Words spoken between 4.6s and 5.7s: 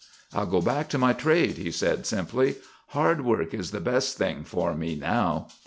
me now."